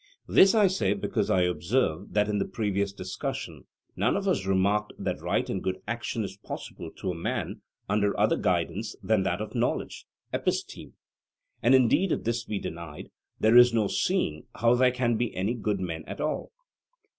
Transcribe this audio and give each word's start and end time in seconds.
This 0.27 0.55
I 0.55 0.65
say, 0.65 0.95
because 0.95 1.29
I 1.29 1.43
observe 1.43 2.13
that 2.13 2.27
in 2.27 2.39
the 2.39 2.47
previous 2.47 2.91
discussion 2.91 3.65
none 3.95 4.17
of 4.17 4.27
us 4.27 4.47
remarked 4.47 4.93
that 4.97 5.21
right 5.21 5.47
and 5.47 5.61
good 5.63 5.77
action 5.87 6.23
is 6.23 6.37
possible 6.37 6.89
to 6.97 7.13
man 7.13 7.61
under 7.87 8.19
other 8.19 8.35
guidance 8.35 8.95
than 9.03 9.21
that 9.21 9.41
of 9.41 9.53
knowledge 9.53 10.07
(episteme); 10.33 10.93
and 11.61 11.75
indeed 11.75 12.11
if 12.11 12.23
this 12.23 12.45
be 12.45 12.57
denied, 12.57 13.11
there 13.39 13.55
is 13.55 13.75
no 13.75 13.85
seeing 13.85 14.47
how 14.55 14.73
there 14.73 14.89
can 14.91 15.17
be 15.17 15.35
any 15.35 15.53
good 15.53 15.79
men 15.79 16.03
at 16.07 16.19
all. 16.19 16.51